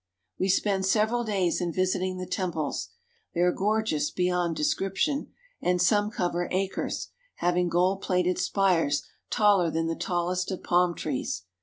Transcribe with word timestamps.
We 0.39 0.49
spend 0.49 0.87
several 0.87 1.23
days 1.23 1.61
in 1.61 1.71
visiting 1.71 2.17
the 2.17 2.25
temples. 2.25 2.89
They 3.35 3.41
are 3.41 3.51
gorgeous 3.51 4.09
beyond 4.09 4.55
description, 4.55 5.31
and 5.61 5.79
some 5.79 6.09
cover 6.09 6.47
acres, 6.49 7.09
having 7.35 7.69
gold 7.69 8.01
plated 8.01 8.39
spires 8.39 9.03
taller 9.29 9.69
than 9.69 9.85
the 9.85 9.95
tallest 9.95 10.49
of 10.49 10.63
palm 10.63 10.95
trees. 10.95 11.43